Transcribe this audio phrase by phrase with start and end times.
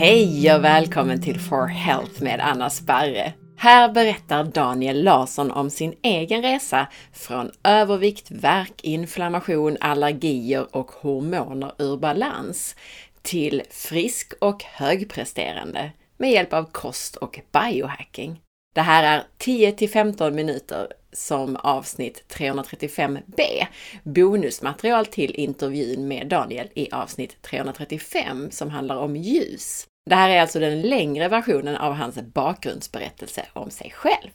[0.00, 3.32] Hej och välkommen till For Health med Anna Sparre.
[3.56, 11.72] Här berättar Daniel Larsson om sin egen resa från övervikt, värk, inflammation, allergier och hormoner
[11.78, 12.76] ur balans
[13.22, 18.40] till frisk och högpresterande med hjälp av kost och biohacking.
[18.78, 23.66] Det här är 10 till 15 minuter som avsnitt 335b.
[24.02, 29.86] Bonusmaterial till intervjun med Daniel i avsnitt 335 som handlar om ljus.
[30.10, 34.30] Det här är alltså den längre versionen av hans bakgrundsberättelse om sig själv.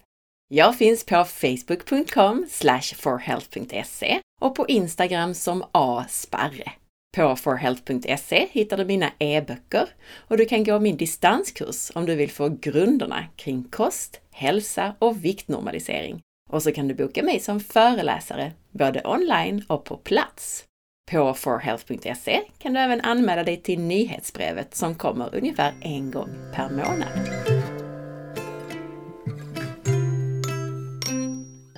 [0.48, 2.48] Jag finns på facebook.com
[2.96, 6.72] forhealth.se och på Instagram som asparre.
[7.16, 9.90] På forhealth.se hittar du mina e-böcker
[10.28, 15.26] och du kan gå min distanskurs om du vill få grunderna kring kost, hälsa och
[15.26, 16.22] viktnormalisering.
[16.50, 20.66] Och så kan du boka mig som föreläsare, både online och på plats.
[21.12, 26.70] På forhealth.se kan du även anmäla dig till nyhetsbrevet som kommer ungefär en gång per
[26.70, 27.30] månad.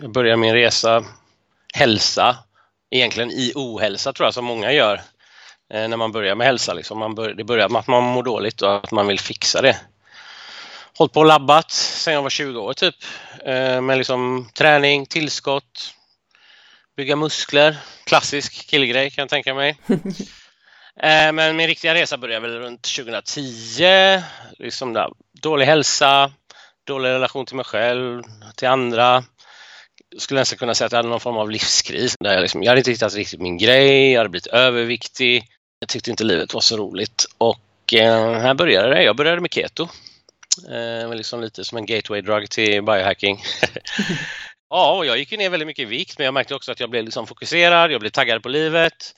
[0.02, 1.06] Jag börjar min resa
[1.74, 2.38] hälsa,
[2.92, 5.02] egentligen i ohälsa tror jag som många gör
[5.70, 6.74] när man börjar med hälsa.
[6.74, 7.00] Liksom.
[7.00, 9.78] Man bör, det börjar med att man mår dåligt och att man vill fixa det.
[10.98, 12.96] Hållit på och labbat sedan jag var 20 år typ
[13.46, 15.94] eh, med liksom träning, tillskott,
[16.98, 17.78] bygga muskler.
[18.06, 19.78] Klassisk killgrej kan jag tänka mig.
[21.02, 23.84] eh, men min riktiga resa började väl runt 2010.
[24.58, 25.10] Liksom där,
[25.42, 26.32] dålig hälsa,
[26.88, 28.24] dålig relation till mig själv,
[28.56, 29.24] till andra.
[30.10, 32.16] Jag skulle nästan kunna säga att jag hade någon form av livskris.
[32.20, 35.44] Där jag, liksom, jag hade inte hittat riktigt min grej, jag hade blivit överviktig.
[35.86, 37.26] Jag tyckte inte livet var så roligt.
[37.38, 39.04] Och eh, här började det.
[39.04, 39.88] Jag började med keto.
[40.70, 43.44] Eh, liksom lite som en gateway drug till biohacking.
[44.70, 46.90] ja, och jag gick ner väldigt mycket i vikt men jag märkte också att jag
[46.90, 49.16] blev liksom fokuserad, jag blev taggad på livet.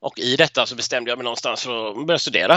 [0.00, 2.54] Och i detta så bestämde jag mig någonstans för att börja studera.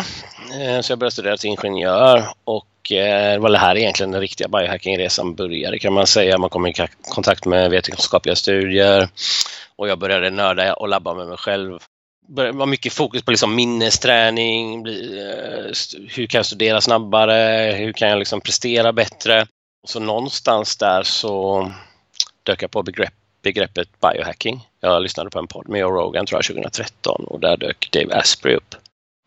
[0.59, 4.21] Eh, så jag började studera till ingenjör och eh, det var det här egentligen den
[4.21, 6.37] riktiga biohackingresan började kan man säga.
[6.37, 9.09] Man kom i kontakt med vetenskapliga studier
[9.75, 11.79] och jag började nörda och labba med mig själv
[12.27, 15.71] var mycket fokus på liksom minnesträning, eh,
[16.09, 19.47] hur kan jag studera snabbare, hur kan jag liksom prestera bättre.
[19.83, 21.71] Och så någonstans där så
[22.43, 24.67] dök jag på begrepp, begreppet biohacking.
[24.79, 28.15] Jag lyssnade på en podd med Joe Rogan tror jag 2013 och där dök Dave
[28.15, 28.75] Asprey upp.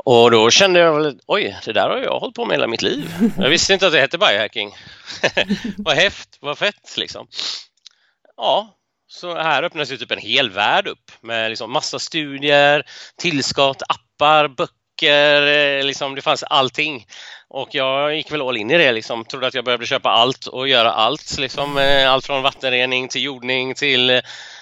[0.05, 2.83] Och då kände jag väl, oj, det där har jag hållit på med hela mitt
[2.83, 3.15] liv.
[3.39, 4.75] Jag visste inte att det hette biohacking.
[5.77, 7.27] vad häft, vad fett liksom.
[8.37, 8.80] Ja,
[9.13, 12.83] så här öppnas ju typ en hel värld upp med liksom massa studier,
[13.17, 17.07] tillskott, appar, böcker, eh, liksom det fanns allting.
[17.49, 19.25] Och jag gick väl all in i det, liksom.
[19.25, 21.39] trodde att jag behövde köpa allt och göra allt.
[21.39, 24.21] Liksom, eh, allt från vattenrening till jordning till eh,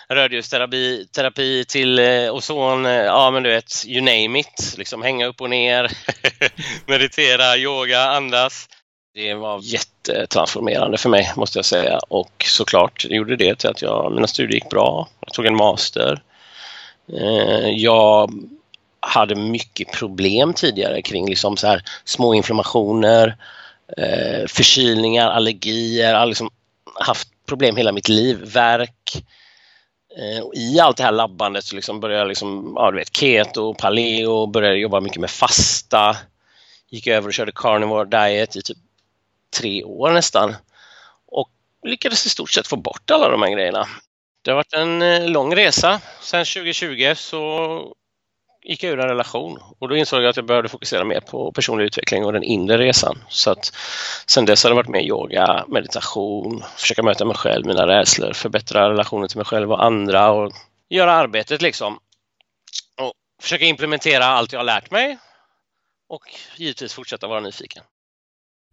[0.09, 2.01] rödljusterapi terapi till
[2.31, 4.75] ozon, ja men du vet, you name it.
[4.79, 5.91] Liksom hänga upp och ner,
[6.87, 8.69] meditera, yoga, andas.
[9.19, 14.13] Det var jättetransformerande för mig måste jag säga och såklart gjorde det till att jag,
[14.13, 15.09] mina studier gick bra.
[15.21, 16.23] Jag tog en master.
[17.13, 18.33] Eh, jag
[19.01, 23.37] hade mycket problem tidigare kring liksom så här små inflammationer,
[23.97, 26.11] eh, förkylningar, allergier.
[26.11, 26.51] Jag har liksom
[26.95, 29.25] haft problem hela mitt liv, värk.
[30.19, 33.17] Eh, och I allt det här labbandet så liksom började jag liksom, ja, du vet,
[33.17, 36.17] keto, paleo, började jobba mycket med fasta.
[36.91, 38.79] Gick över och körde carnivore diet i typ
[39.57, 40.57] tre år nästan
[41.27, 41.51] och
[41.83, 43.89] lyckades i stort sett få bort alla de här grejerna.
[44.43, 46.01] Det har varit en eh, lång resa.
[46.21, 47.95] Sen 2020 så
[48.63, 51.53] gick jag ur en relation och då insåg jag att jag behövde fokusera mer på
[51.53, 53.19] personlig utveckling och den inre resan.
[53.29, 53.73] Så att
[54.27, 58.91] sen dess har det varit mer yoga, meditation, försöka möta mig själv, mina rädslor, förbättra
[58.91, 60.53] relationen till mig själv och andra och
[60.89, 61.99] göra arbetet liksom.
[63.01, 65.19] Och försöka implementera allt jag har lärt mig
[66.09, 67.85] och givetvis fortsätta vara nyfiken.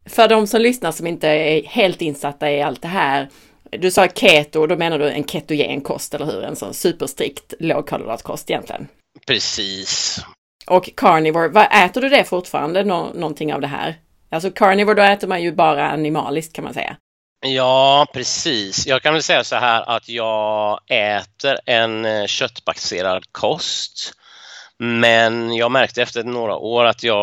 [0.10, 3.30] För de som lyssnar som inte är helt insatta i allt det här.
[3.72, 6.44] Du sa keto, då menar du en ketogen kost, eller hur?
[6.44, 8.88] En sån superstrikt lågkolhydratkost egentligen.
[9.28, 10.20] Precis.
[10.68, 13.96] Och carnivore, vad äter du det fortfarande, nå någonting av det här?
[14.29, 16.97] Alltså carnivore, då äter man ju bara animaliskt kan man säga.
[17.46, 18.88] Ja, precis.
[18.88, 24.14] Jag kan väl säga så här att jag äter en eh, köttbaserad kost
[24.78, 27.18] men jag märkte efter några år att jag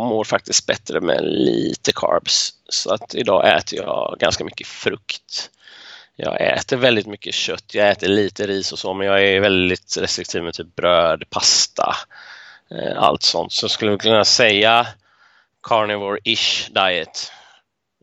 [0.00, 2.52] mår faktiskt bättre med lite carbs.
[2.68, 5.50] Så att idag äter jag ganska mycket frukt.
[6.16, 9.96] Jag äter väldigt mycket kött, jag äter lite ris och så men jag är väldigt
[9.96, 11.96] restriktiv med typ bröd, pasta,
[12.70, 13.52] eh, allt sånt.
[13.52, 14.86] Så skulle vi kunna säga
[15.62, 17.32] carnivore-ish diet.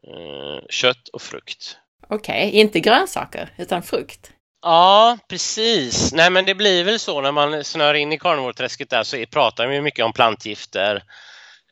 [0.07, 1.77] Eh, kött och frukt.
[2.07, 4.31] Okej, okay, inte grönsaker utan frukt?
[4.61, 6.13] Ja, precis.
[6.13, 9.67] Nej, men det blir väl så när man snör in i carnivore-träsket där så pratar
[9.67, 11.03] vi mycket om plantgifter.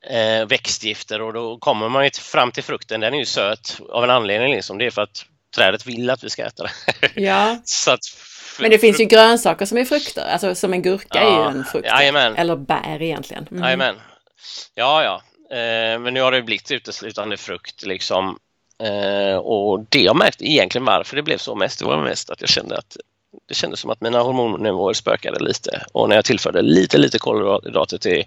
[0.09, 2.99] eh, växtgifter och då kommer man ju fram till frukten.
[2.99, 4.77] Den är ju söt av en anledning liksom.
[4.77, 5.25] Det är för att
[5.55, 6.71] trädet vill att vi ska äta det.
[7.21, 7.51] Ja.
[7.87, 7.99] Att,
[8.59, 11.49] Men det finns ju grönsaker som är frukter, alltså som en gurka är ju Ja,
[11.49, 11.87] en frukt.
[11.87, 12.35] jajamän.
[12.35, 13.47] Eller bär egentligen.
[13.51, 13.63] Mm.
[13.63, 13.95] Jajamän.
[14.75, 15.21] Ja, ja.
[15.57, 18.37] Eh, men nu har det blivit uteslutande frukt liksom.
[18.83, 22.41] Eh, och det jag märkt egentligen varför det blev så mest, det var mest att
[22.41, 22.97] jag kände att
[23.47, 27.97] det kändes som att mina hormonnivåer spökade lite och när jag tillförde lite, lite kolhydrater
[27.97, 28.23] till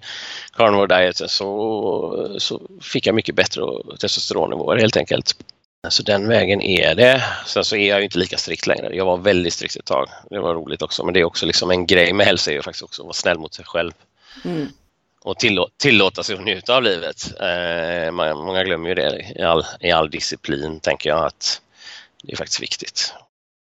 [0.56, 3.62] carnivore dieten så, så fick jag mycket bättre
[4.00, 5.36] testosteronnivåer helt enkelt.
[5.88, 7.24] Så den vägen är det.
[7.46, 8.96] Sen så är jag ju inte lika strikt längre.
[8.96, 10.08] Jag var väldigt strikt ett tag.
[10.30, 11.04] Det var roligt också.
[11.04, 13.14] Men det är också liksom en grej med hälsa är ju faktiskt också att vara
[13.14, 13.92] snäll mot sig själv
[14.44, 14.68] Mm
[15.24, 17.40] och tillå tillåta sig att njuta av livet.
[17.40, 21.60] Eh, många glömmer ju det i all, i all disciplin, tänker jag att
[22.22, 23.14] det är faktiskt viktigt.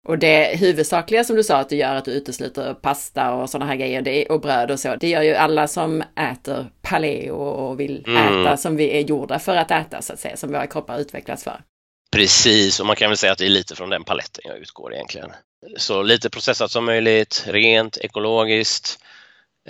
[0.08, 3.66] Och det huvudsakliga som du sa att du gör att du utesluter pasta och sådana
[3.66, 4.96] här grejer det, och bröd och så.
[4.96, 8.46] Det gör ju alla som äter paleo och vill Mm.
[8.46, 11.44] äta som vi är gjorda för att äta så att säga, som våra kroppar utvecklats
[11.44, 11.62] för.
[12.12, 14.94] Precis, och man kan väl säga att det är lite från den paletten jag utgår
[14.94, 15.32] egentligen.
[15.78, 19.00] Så lite processat som möjligt, rent, ekologiskt.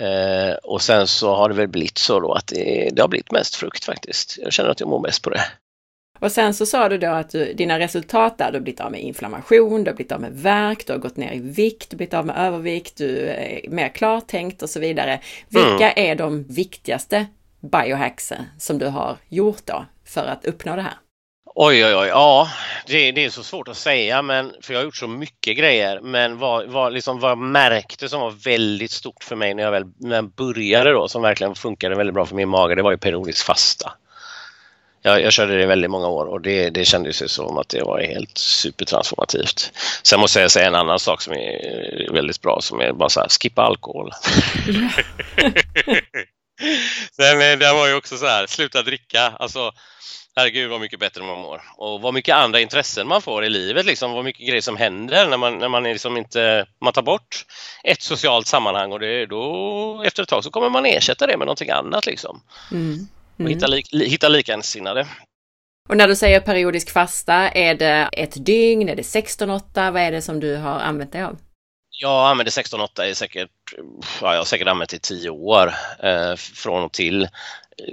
[0.00, 3.32] Eh, och sen så har det väl blivit så då att det, det har blivit
[3.32, 4.38] mest frukt faktiskt.
[4.42, 5.40] Jag känner att jag mår bäst på det.
[6.20, 8.90] Och sen så sa du då att du, dina resultat där, du har blivit av
[8.90, 11.94] med inflammation, du har blivit av med värk, du har gått ner i vikt, du
[11.94, 15.20] har blivit av med övervikt, du är mer klartänkt och så vidare.
[15.48, 17.26] Vilka är de viktigaste
[17.60, 20.94] biohacksen som du har gjort då för att uppnå det här?
[21.54, 22.08] Oj, oj, oj.
[22.08, 22.48] Ja,
[22.86, 26.00] det, det är så svårt att säga, men, för jag har gjort så mycket grejer.
[26.00, 29.70] Men vad, vad, liksom, vad jag märkte som var väldigt stort för mig när jag
[29.70, 32.90] väl när jag började då, som verkligen funkade väldigt bra för min mage, det var
[32.90, 33.92] ju periodisk fasta.
[35.02, 37.68] Jag, jag körde det i väldigt många år och det, det kändes ju som att
[37.68, 39.72] det var helt supertransformativt.
[40.02, 43.20] Sen måste jag säga en annan sak som är väldigt bra, som är bara så
[43.20, 44.10] här, skippa alkohol.
[47.16, 49.32] Sen eh, det var ju också så här, sluta dricka.
[49.38, 49.72] Alltså,
[50.36, 51.62] herregud vad mycket bättre man mår.
[51.76, 55.28] Och vad mycket andra intressen man får i livet, liksom, vad mycket grejer som händer
[55.28, 57.44] när man, när man är liksom inte, man tar bort
[57.84, 61.46] ett socialt sammanhang och det, då efter ett tag så kommer man ersätta det med
[61.46, 62.40] någonting annat liksom.
[62.72, 63.06] Mm.
[63.34, 63.52] Och Mm.
[63.54, 65.06] hitta, lik, li- hitta likasinnade.
[65.88, 70.12] Och när du säger periodisk fasta, är det ett dygn, är det 16-8, vad är
[70.12, 71.38] det som du har använt dig av?
[72.02, 73.50] Jag använder 16-8 i säkert,
[74.20, 77.28] ja, jag har säkert använt i 10 år eh, från och till,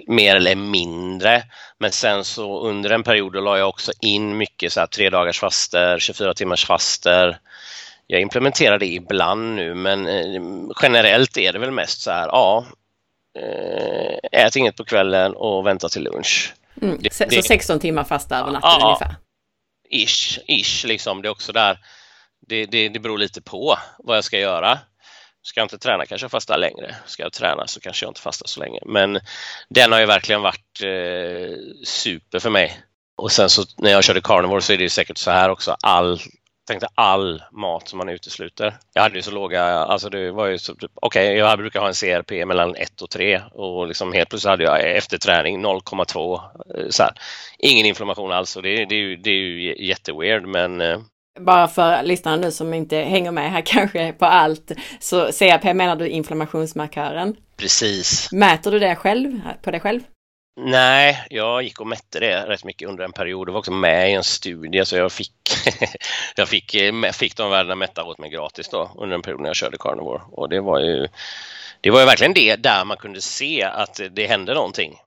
[0.08, 1.44] mer eller mindre.
[1.78, 5.10] Men sen så under en period då la jag också in mycket så här tre
[5.10, 7.40] dagars faster, 24 timmars faster.
[8.08, 10.42] Jag implementerar det ibland nu men eh,
[10.82, 12.66] generellt är det väl mest så här, ja,
[13.40, 16.54] eh, ät inget på kvällen och vänta till lunch.
[16.82, 16.98] Mm.
[17.02, 18.86] Det- Så det- 16 timmar fasta över natten ja.
[18.88, 19.16] ungefär?
[19.92, 21.22] Ish, ish liksom.
[21.22, 21.80] Det är också där.
[22.48, 24.80] Det, det, det beror lite på vad jag ska göra.
[25.42, 26.96] Ska jag inte träna kanske jag fastar längre.
[27.06, 28.80] Ska jag träna så kanske jag inte fastar så länge.
[28.86, 29.20] Men
[29.70, 32.82] den har ju verkligen varit eh, super för mig.
[33.18, 35.76] Och sen så när jag körde carnivore så är det ju säkert så här också.
[35.84, 36.20] All,
[36.68, 38.78] tänkte all mat som man utesluter.
[38.94, 41.88] Jag hade ju så låga, alltså det var ju så, typ, okej jag brukar ha
[41.88, 46.42] en CRP mellan 1 och 3 och liksom helt plötsligt hade jag efter träning 0,2
[46.76, 47.14] eh, så här.
[47.58, 51.00] Ingen inflammation alls och det, det, är ju, det är ju jätteweird men eh,
[51.40, 55.96] bara för lyssnarna nu som inte hänger med här kanske på allt, så CRP menar
[55.96, 57.36] du inflammationsmarkören.
[57.58, 58.32] precis.
[58.32, 60.02] Mäter du det själv, på dig själv?
[60.62, 63.48] Nej, jag gick och mätte det rätt mycket under en period.
[63.48, 65.34] Det var också med i en studie så jag fick,
[66.36, 69.50] jag fick, eh, fick de värdena mätta åt mig gratis då under en period när
[69.50, 70.22] jag körde carnivore.
[70.32, 71.08] Och det var ju,
[71.82, 74.98] det var ju verkligen det där man kunde se att det hände någonting.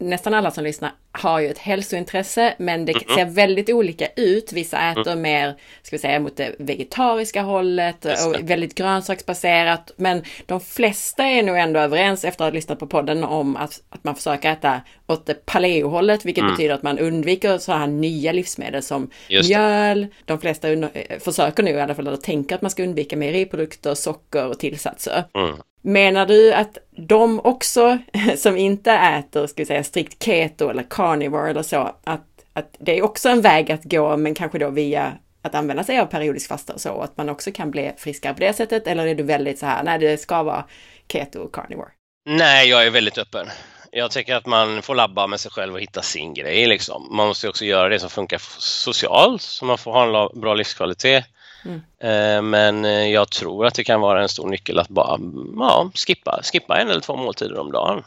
[0.00, 4.52] Nästan alla som lyssnar har ju ett hälsointresse, men det ser väldigt olika ut.
[4.52, 9.90] Vissa äter mer, ska vi säga, mot det vegetariska hållet och väldigt grönsaksbaserat.
[9.96, 13.82] Men de flesta är nog ändå överens efter att ha lyssnat på podden om att,
[13.90, 16.54] att man försöker äta åt det paleo-hållet, vilket Mm.
[16.54, 20.06] betyder att man undviker så här nya livsmedel som mjöl.
[20.24, 23.16] De flesta under, eh, försöker nu i alla fall, eller tänker att man ska undvika
[23.16, 25.24] mejeriprodukter, socker och tillsatser.
[25.34, 25.56] Mm.
[25.82, 27.98] Menar du att de också
[28.36, 32.98] som inte äter, ska vi säga strikt keto eller carnivore eller så, att, att det
[32.98, 35.12] är också en väg att gå, men kanske då via
[35.42, 38.40] att använda sig av periodisk fasta och så, att man också kan bli friskare på
[38.40, 38.86] det sättet?
[38.86, 40.64] Eller är du väldigt så här, nej det ska vara
[41.12, 41.88] keto och carnivore?
[42.28, 43.46] Nej, jag är väldigt öppen.
[43.92, 46.66] Jag tycker att man får labba med sig själv och hitta sin grej.
[46.66, 47.16] Liksom.
[47.16, 50.54] Man måste ju också göra det som funkar socialt, så man får ha en bra
[50.54, 51.24] livskvalitet.
[51.68, 51.80] Mm.
[52.00, 55.18] Eh, Men eh, jag tror att det kan vara en stor nyckel att bara
[55.56, 58.04] ja, skippa, skippa en eller två måltider om dagen.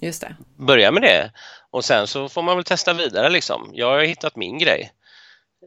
[0.00, 0.36] Just det.
[0.56, 1.30] Börja med det
[1.70, 3.28] och sen så får man väl testa vidare.
[3.28, 3.70] Liksom.
[3.72, 4.92] Jag har hittat min grej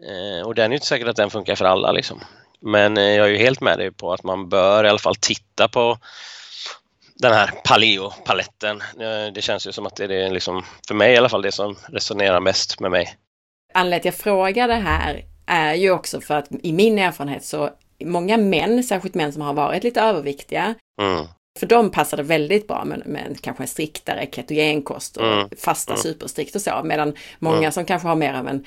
[0.08, 1.92] Eh, och den är inte säkert att den funkar för alla.
[1.92, 2.20] Liksom.
[2.62, 5.68] Men jag är ju helt med dig på att man bör i alla fall titta
[5.68, 5.98] på
[7.16, 8.82] den här paleo-paletten.
[9.34, 11.76] Det känns ju som att det är liksom, för mig i alla fall, det som
[11.90, 13.16] resonerar mest med mig.
[13.74, 17.46] Anledningen till att jag frågar det här är ju också för att i min erfarenhet
[17.46, 17.70] så
[18.06, 21.26] många män, särskilt män som har varit lite överviktiga, mm.
[21.60, 25.50] för dem passar det väldigt bra med, med kanske en striktare ketogenkost och mm.
[25.58, 26.04] fasta mm.
[26.04, 27.72] superstrikt och så, medan många mm.
[27.72, 28.66] som kanske har mer av en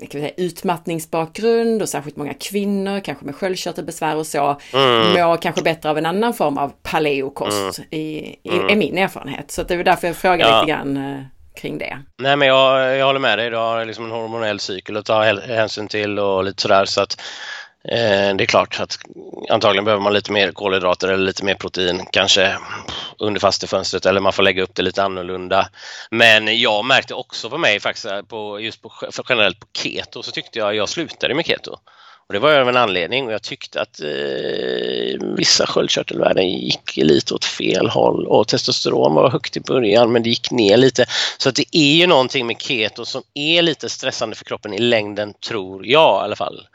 [0.00, 5.12] kan säga, utmattningsbakgrund och särskilt många kvinnor, kanske med sköldkörtelbesvär och så, mm.
[5.12, 7.88] mår kanske bättre av en annan form av paleokost, mm.
[7.90, 8.78] i, i, är mm.
[8.78, 9.50] min erfarenhet.
[9.50, 10.60] Så det är därför jag frågar ja.
[10.60, 11.20] lite grann eh,
[11.56, 11.98] kring det.
[12.18, 15.22] Nej men jag, jag håller med dig, du har liksom en hormonell cykel att ta
[15.22, 17.20] hänsyn till och lite sådär så att
[17.88, 18.98] Eh, det är klart att
[19.50, 22.58] antagligen behöver man lite mer kolhydrater eller lite mer protein kanske
[23.18, 25.68] under fastefönstret eller man får lägga upp det lite annorlunda.
[26.10, 28.92] Men jag märkte också på mig faktiskt eh, på, just på,
[29.28, 31.76] generellt på keto så tyckte jag jag slutade med keto.
[32.28, 37.34] Och det var av en anledning och jag tyckte att eh, vissa sköldkörtelvärden gick lite
[37.34, 41.06] åt fel håll och testosteron var högt i början men det gick ner lite.
[41.38, 44.78] Så att det är ju någonting med keto som är lite stressande för kroppen i
[44.78, 46.68] längden tror jag i alla fall.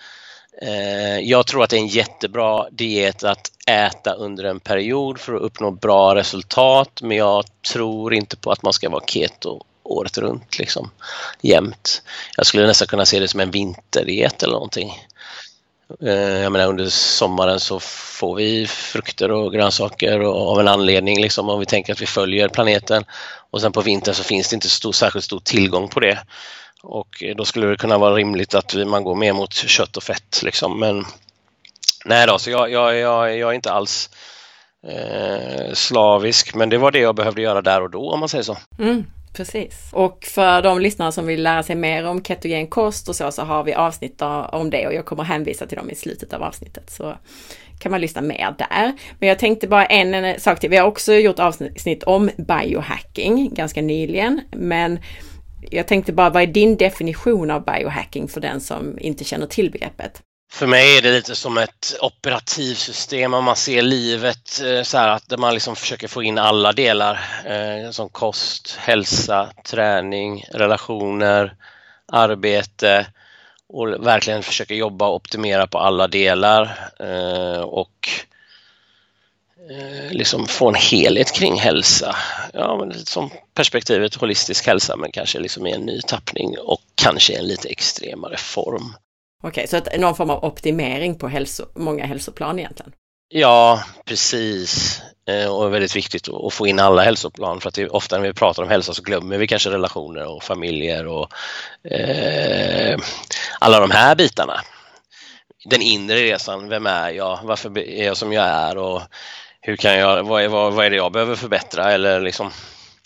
[0.61, 5.35] Eh, jag tror att det är en jättebra diet att äta under en period för
[5.35, 10.17] att uppnå bra resultat men jag tror inte på att man ska vara keto året
[10.17, 10.91] runt liksom
[11.41, 12.01] jämt.
[12.37, 14.93] Jag skulle nästan kunna se det som en vinterdiet eller någonting.
[16.01, 21.21] Eh, jag menar under sommaren så får vi frukter och grönsaker och av en anledning
[21.21, 23.05] liksom om vi tänker att vi följer planeten
[23.51, 26.19] och sen på vintern så finns det inte stor, särskilt stor tillgång på det.
[26.83, 30.03] Och eh, då skulle det kunna vara rimligt att man går mer mot kött och
[30.03, 30.79] fett liksom.
[30.79, 31.05] Men
[32.05, 34.09] nej då, så jag, jag, jag, jag är inte alls
[34.87, 38.43] eh, slavisk men det var det jag behövde göra där och då om man säger
[38.43, 38.57] så.
[38.79, 39.89] Mm, precis.
[39.91, 43.41] Och för de lyssnare som vill lära sig mer om ketogen kost och så, så
[43.41, 44.21] har vi avsnitt
[44.51, 46.89] om det och jag kommer hänvisa till dem i slutet av avsnittet.
[46.89, 47.17] Så
[47.79, 48.93] kan man lyssna mer där.
[49.19, 50.69] Men jag tänkte bara en, en sak till.
[50.69, 54.99] Vi har också gjort avsnitt om biohacking ganska nyligen, men
[55.69, 59.71] jag tänkte bara, vad är din definition av biohacking för den som inte känner till
[59.71, 60.21] begreppet?
[60.51, 65.07] För mig är det lite som ett operativsystem om man ser livet eh, så här
[65.07, 71.55] att man liksom försöker få in alla delar eh, som kost, hälsa, träning, relationer,
[72.07, 73.07] arbete
[73.67, 78.09] och verkligen försöka jobba och optimera på alla delar eh, och
[79.69, 82.15] Eh, liksom få en helhet kring hälsa.
[82.53, 87.33] Ja, men som perspektivet holistisk hälsa men kanske liksom i en ny tappning och kanske
[87.37, 88.95] en lite extremare form.
[89.41, 92.91] Okej, så att någon form av optimering på hälso, många hälsoplan egentligen?
[93.33, 95.01] Ja, precis.
[95.27, 98.27] Eh, och väldigt viktigt att få in alla hälsoplan för att det är ofta när
[98.27, 101.29] vi pratar om hälsa så glömmer vi kanske relationer och familjer och
[101.91, 102.97] eh,
[103.59, 104.61] alla de här bitarna.
[105.65, 107.39] Den inre resan, vem är jag?
[107.43, 108.77] Varför är jag som jag är?
[108.77, 109.01] Och
[109.61, 112.51] hur kan jag, vad är, vad, vad är det jag behöver förbättra eller liksom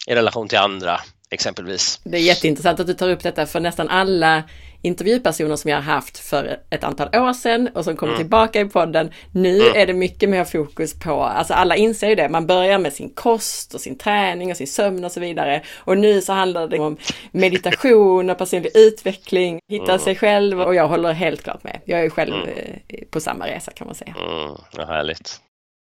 [0.08, 1.02] i relation till andra
[1.36, 2.00] exempelvis.
[2.04, 4.44] Det är jätteintressant att du tar upp detta för nästan alla
[4.86, 8.24] intervjupersoner som jag har haft för ett antal år sedan och som kommer mm.
[8.24, 9.12] tillbaka i podden.
[9.32, 9.82] Nu mm.
[9.82, 13.10] är det mycket mer fokus på, alltså alla inser ju det, man börjar med sin
[13.10, 15.62] kost och sin träning och sin sömn och så vidare.
[15.78, 16.98] Och nu så handlar det om
[17.32, 20.00] meditation och personlig utveckling, hitta mm.
[20.00, 21.82] sig själv och jag håller helt klart med.
[21.86, 22.50] Jag är själv mm.
[22.88, 24.16] Eh, på samma resa kan man säga.
[24.20, 25.42] Mm, ja, härligt.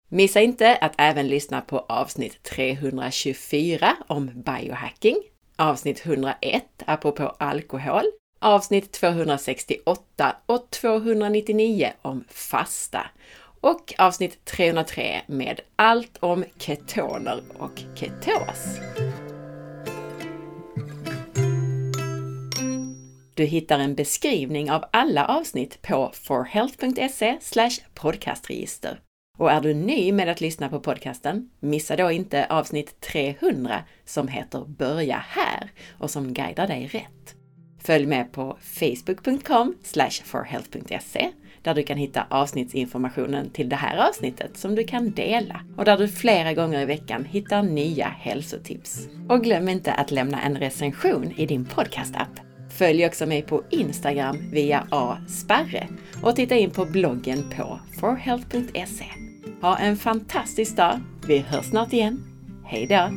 [0.10, 5.16] Missa inte att även lyssna på avsnitt 324 om biohacking,
[5.56, 8.04] avsnitt 101 apropå alkohol,
[8.40, 13.08] avsnitt 268 och 299 om fasta
[13.62, 18.80] och avsnitt 303 med allt om ketoner och ketos.
[23.34, 27.38] Du hittar en beskrivning av alla avsnitt på forhealth.se
[27.94, 29.00] podcastregister.
[29.38, 34.28] Och är du ny med att lyssna på podcasten, missa då inte avsnitt 300 som
[34.28, 37.36] heter Börja här och som guidar dig rätt.
[37.84, 39.76] Följ med på facebook.com
[40.24, 45.86] forhealth.se där du kan hitta avsnittsinformationen till det här avsnittet som du kan dela och
[45.86, 49.08] där du flera gånger i veckan hittar nya hälsotips.
[49.30, 52.40] Och glöm inte att lämna en recension i din podcastapp.
[52.78, 55.88] Följ också mig på Instagram via asparre
[56.24, 59.27] och titta in på bloggen på forhealth.se.
[59.62, 61.00] Ha en fantastisk dag.
[61.28, 62.24] Vi hörs snart igen.
[62.64, 63.10] Hej då!